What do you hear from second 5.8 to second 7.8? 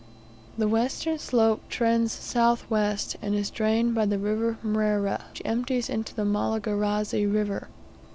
into the Malagarazi River.